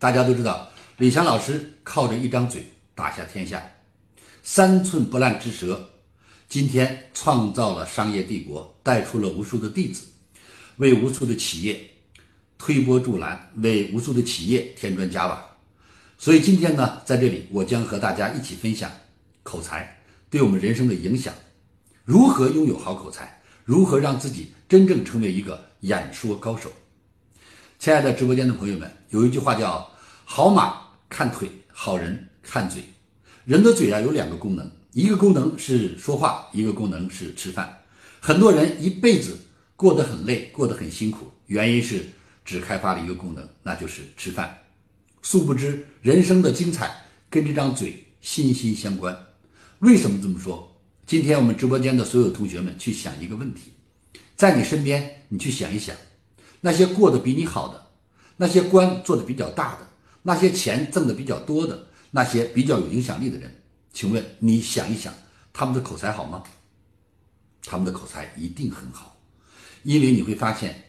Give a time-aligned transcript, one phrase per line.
[0.00, 0.66] 大家都知道，
[0.96, 2.64] 李强老师靠着一张嘴
[2.94, 3.62] 打下天下，
[4.42, 5.90] 三寸不烂之舌，
[6.48, 10.06] 今天创造了商业帝国，带出了无数的弟子，
[10.78, 11.78] 为无数的企业
[12.56, 15.44] 推波助澜，为无数的企业添砖加瓦。
[16.16, 18.90] 所以今天呢，在这里我将和大家一起分享
[19.42, 21.34] 口才对我们人生的影响，
[22.06, 26.72] 如何拥有好口才，如何让自己真正成为一个演说高手。
[27.80, 29.90] 亲爱的直播间的朋友们，有一句话叫
[30.26, 32.84] “好马看腿，好人看嘴”。
[33.46, 37.74] 人的嘴啊有两个功能，一个功能是说话，一个功能是吃饭。
[38.20, 39.34] 很多人一辈子
[39.76, 42.04] 过得很累，过得很辛苦，原因是
[42.44, 44.58] 只开发了一个功能，那就是吃饭。
[45.22, 46.94] 殊不知，人生的精彩
[47.30, 49.18] 跟这张嘴息息相关。
[49.78, 50.70] 为什么这么说？
[51.06, 53.72] 今天我们直播间的所有同学们去想一个问题，
[54.36, 55.96] 在你身边，你去想一想。
[56.60, 57.86] 那些过得比你好的，
[58.36, 59.88] 那些官做的比较大的，
[60.22, 63.62] 那些钱挣的比较多的，那些比较有影响力的人，
[63.92, 65.12] 请问你想一想，
[65.52, 66.42] 他们的口才好吗？
[67.64, 69.16] 他们的口才一定很好，
[69.82, 70.82] 因为你会发现，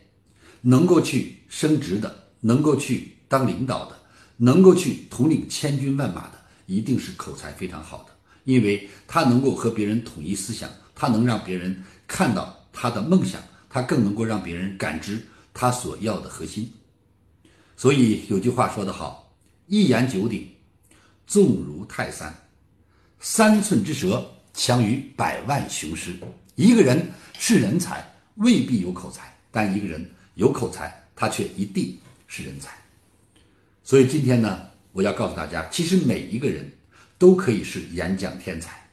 [0.61, 3.97] 能够去升职的，能够去当领导的，
[4.37, 6.33] 能够去统领千军万马的，
[6.65, 8.11] 一定是口才非常好的，
[8.43, 15.25] 因为他能够和别人统一思想，他能让别人看到他的梦想，他更能够让别人感知。
[15.53, 16.71] 他所要的核心，
[17.75, 19.33] 所以有句话说得好
[19.67, 20.47] ：“一言九鼎，
[21.27, 22.31] 重如泰山；
[23.19, 26.15] 三寸之舌，强于百万雄师。”
[26.55, 32.75] 一个人是人才，未必有口才；但一个人有口才，他却一定是人才。
[33.83, 34.61] 所以今天呢，
[34.93, 36.71] 我要告诉大家，其实每一个人
[37.17, 38.89] 都可以是演讲天才。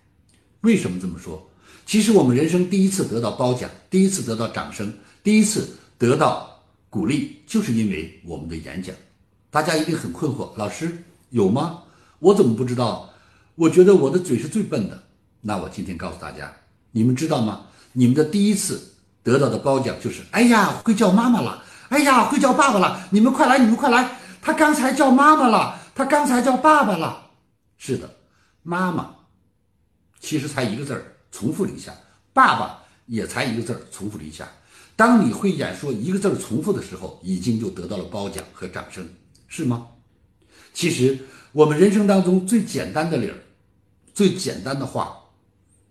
[0.63, 1.49] 为什么这么说？
[1.87, 5.69] 其实我们人生第一次得到褒奖，第一次得到掌声，第一次。
[5.99, 8.95] 得到鼓励，就是因为我们的演讲。
[9.51, 11.83] 大家一定很困惑，老师有吗？
[12.21, 13.11] 我怎么不知道？
[13.57, 15.03] 我觉得我的嘴是最笨的。
[15.41, 16.53] 那我今天告诉大家，
[16.93, 17.67] 你们知道吗？
[17.93, 21.65] 你们的第一次得到的褒奖就是：哎呀，会叫妈妈了！
[21.89, 23.09] 哎呀，会叫爸爸了！
[23.11, 24.17] 你们快来，你们快来！
[24.41, 27.31] 他刚才叫妈妈了，他刚才叫爸爸了。
[27.77, 28.09] 是的，
[28.63, 29.15] 妈妈
[30.21, 31.93] 其实才一个字儿，重复了一下；
[32.33, 34.47] 爸爸也才一个字儿，重复了一下。
[34.97, 39.09] 当你会演说一个字儿重复的时候，已经就得到了褒奖和掌声，
[39.47, 39.87] 是吗？
[40.75, 41.19] 其实
[41.53, 43.35] 我们人生当中最简单的理儿，
[44.13, 45.17] 最简单的话，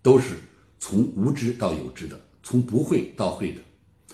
[0.02, 0.38] 都是
[0.78, 3.60] 从无知到有知的，从不会到会的。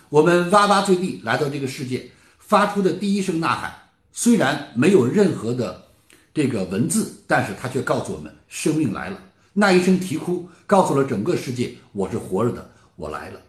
[0.08, 3.72] 我们哇哇坠地来到这个世界，发出的第一声呐喊，
[4.12, 5.86] 虽然没有任何的
[6.32, 9.20] 这个文字，但是它却告诉我们生命来了。
[9.52, 13.40] 那一声啼哭，告诉了整个世界，我是活着的，我来了。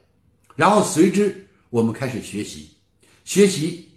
[0.56, 2.72] 然后随之，我们开始学习，
[3.24, 3.90] 学习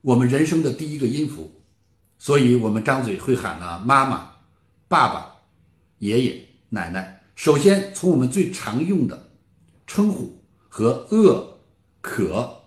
[0.00, 1.52] 我们人生的第一个音符，
[2.18, 4.30] 所以我们张嘴会喊了妈妈、
[4.86, 5.34] 爸爸、
[5.98, 7.20] 爷爷、奶奶。
[7.34, 9.30] 首先从我们最常用的
[9.86, 11.58] 称呼和饿、
[12.00, 12.62] 渴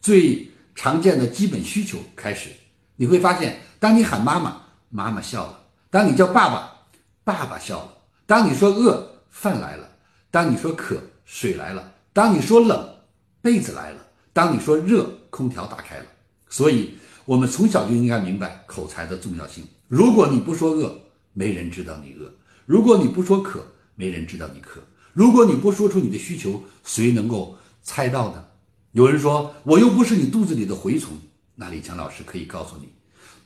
[0.00, 2.50] 最常见的基本需求开始，
[2.96, 4.60] 你会发现，当你喊妈妈，
[4.90, 5.54] 妈妈笑了；
[5.88, 6.76] 当你叫爸爸，
[7.22, 7.88] 爸爸笑了；
[8.26, 9.86] 当你说饿，饭来了；
[10.30, 11.92] 当你说渴，水来了。
[12.14, 12.94] 当你说冷，
[13.40, 13.98] 被子来了；
[14.34, 16.04] 当你说热，空调打开了。
[16.50, 16.92] 所以，
[17.24, 19.64] 我们从小就应该明白口才的重要性。
[19.88, 20.94] 如果你不说饿，
[21.32, 22.28] 没人知道你饿；
[22.66, 24.80] 如果你不说渴，没人知道你渴；
[25.14, 28.44] 如果你不说出你的需求，谁能够猜到呢？
[28.90, 31.16] 有人说，我又不是你肚子里的蛔虫。
[31.54, 32.92] 那李强老师可以告诉你，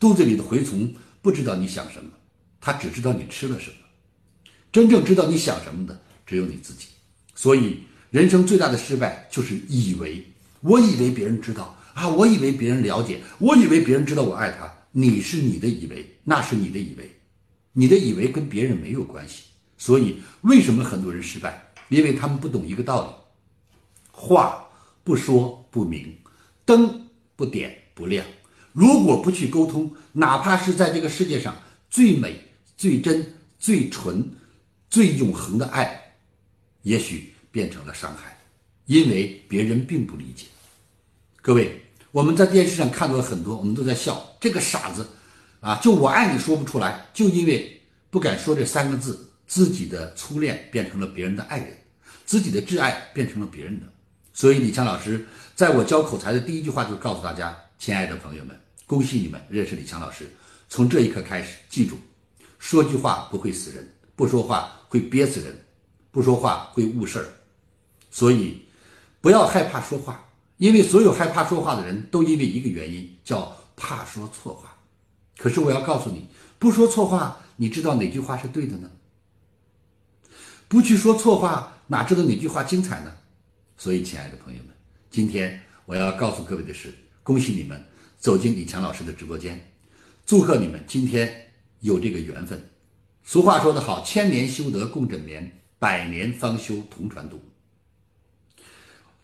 [0.00, 2.10] 肚子里的蛔虫不知道你想什么，
[2.60, 3.76] 他只知道你吃了什么。
[4.72, 6.88] 真正知道你想什么的，只有你自己。
[7.36, 7.84] 所以。
[8.16, 10.24] 人生最大的失败就是以为，
[10.62, 14.72] 我以为别人知道啊，我以为别人了解，我以为别人知道我爱他。
[14.92, 17.14] 你是你的以为，那是你的以为，
[17.74, 19.42] 你的以为跟别人没有关系。
[19.76, 21.62] 所以，为什么很多人失败？
[21.90, 23.76] 因为他们不懂一个道理：
[24.10, 24.66] 话
[25.04, 26.16] 不说不明，
[26.64, 28.24] 灯不点不亮。
[28.72, 31.54] 如果不去沟通，哪怕是在这个世界上
[31.90, 32.40] 最美、
[32.78, 34.30] 最真、最纯、
[34.88, 36.14] 最永恒的爱，
[36.80, 37.34] 也许。
[37.56, 38.38] 变成了伤害，
[38.84, 40.44] 因为别人并不理解。
[41.40, 41.80] 各位，
[42.12, 45.08] 我们在电视上看到很多，我们都在笑这个傻子，
[45.60, 47.80] 啊，就我爱你说不出来，就因为
[48.10, 51.74] 不敢说这三个字，自己的初恋变成了别人的爱人，
[52.26, 53.86] 自己的挚爱变成了别人的。
[54.34, 58.54] 所以李强老师在我教口才的第一句话就告诉大家：亲爱的朋友们，
[58.84, 60.30] 恭喜你们认识李强老师。
[60.68, 61.96] 从这一刻开始，记住，
[62.58, 65.58] 说句话不会死人，不说话会憋死人，
[66.10, 67.26] 不说话会误事儿。
[68.16, 68.62] 所以，
[69.20, 70.26] 不要害怕说话，
[70.56, 74.74] 因为所有害怕说话的人都因为一个原因，叫怕说错话。
[75.36, 76.26] 可是我要告诉你，
[76.58, 78.90] 不说错话，你知道哪句话是对的呢？
[80.66, 83.14] 不去说错话，哪知道哪句话精彩呢？
[83.76, 84.74] 所以，亲爱的朋友们，
[85.10, 87.84] 今天我要告诉各位的是，恭喜你们
[88.18, 89.60] 走进李强老师的直播间，
[90.24, 92.66] 祝贺你们今天有这个缘分。
[93.24, 97.38] 俗话说得好，千年修得共枕眠，百年方休同船渡。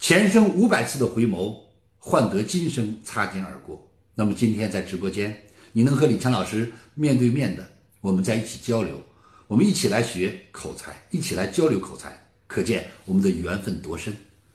[0.02, 1.56] 前生五百次的回眸，
[2.00, 3.88] 换得今生擦肩而过。
[4.16, 7.64] 那么今天在直播间，你能和李强老师面对面的，
[8.00, 9.00] 我们在一起交流。
[9.46, 14.12] 我们一起来学口才，一起来交流口才，可见我们的缘分多深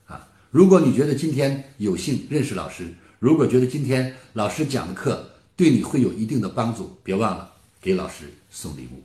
[0.07, 0.27] 啊！
[0.51, 7.49] 如果你觉得今天有幸认识老师，如果觉得今天老师讲的课对你会有一定的帮助，别忘了
[7.79, 9.01] 给老师送礼物。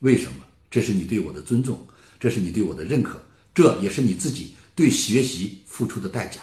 [0.00, 0.44] 为什么？
[0.70, 1.86] 这是你对我的尊重，
[2.18, 3.18] 这是你对我的认可，
[3.54, 6.40] 这也是你自己对学习付出的代价。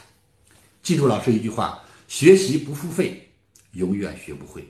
[0.83, 3.27] 记住老师一句话：学习不付费，
[3.71, 4.63] 永远学不会，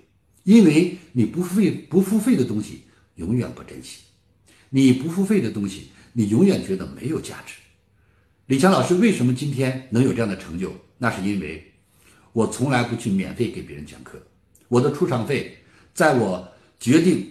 [0.46, 2.84] 因为你不付费不付费的东西，
[3.16, 4.04] 永远不珍惜。
[4.70, 7.56] 你不付费的东西，你永远觉得没有价值。
[8.46, 10.74] 李强老师为什么今天能有这样的成就？
[10.98, 11.70] 那是因为，
[12.32, 14.18] 我从来不去免费给别人讲课。
[14.70, 15.58] 我的出场费，
[15.94, 16.50] 在我
[16.80, 17.30] 决定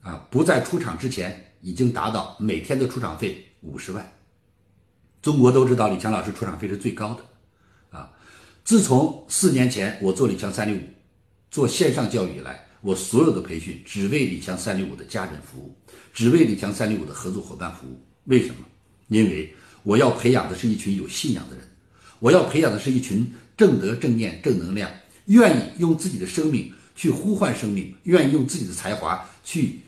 [0.00, 4.12] 啊不再出场之前，已经达到每天的出场费五十万。
[5.22, 8.10] 中国都知道李强老师出场费是最高的，啊，
[8.64, 10.80] 自从四年前我做李强三六五，
[11.50, 15.74] 做线上教育以来，我所有的培训只为李强三六五的家人服务。
[16.12, 18.56] 只为李强三六五的合作伙伴服务，为什么？
[19.06, 21.64] 因为我要培养的是一群有信仰的人，
[22.18, 24.90] 我要培养的是一群正德、正念、正能量，
[25.26, 29.80] 愿意用自己的生命去呼唤生命，愿意用自己的才华去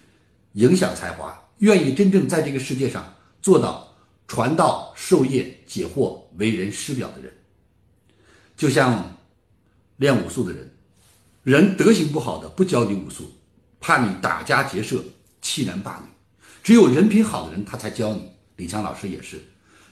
[0.53, 3.92] 影响才华，愿意真正在这个世界上做到
[4.33, 7.31] 传道授业解惑、为人师表的人。
[8.57, 9.15] 就像
[9.99, 10.73] 练武术的人，
[11.43, 13.31] 人德行不好的不教你武术，
[13.79, 15.05] 怕你打家劫舍。
[15.43, 16.09] 欺男霸女，
[16.63, 18.33] 只有人品好的人他才教你。
[18.57, 19.39] 李强老师也是，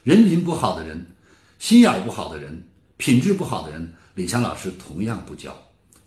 [0.01, 1.05] 人品不好的人，
[1.59, 2.67] 心眼不好的人，
[2.97, 5.55] 品质不好的人，李强老师同样不教。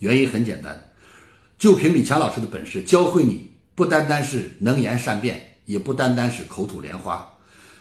[0.00, 0.92] 原因很简单，
[1.56, 7.33] 就凭李强老师的本事，教会你不单单是能言善辩，也不单单是口吐莲花，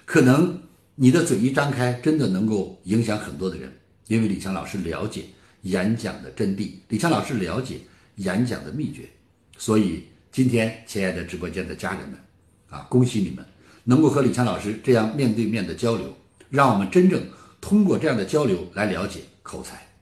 [0.06, 0.62] 可能
[0.96, 3.72] 你的嘴一张开，真的能够影响很多的人。
[4.08, 5.26] 因为李强老师了解
[5.62, 7.80] 演讲的真谛，李强老师了解
[8.16, 9.10] 演讲的秘诀，
[9.58, 10.04] 所以。
[10.36, 12.18] 今天，亲爱的直播间的家人们，
[12.72, 13.46] 啊，恭喜你们
[13.84, 16.12] 能够和李强老师这样面对面的交流，
[16.50, 17.24] 让我们真正
[17.62, 19.93] 通过这样的交流来了解口才。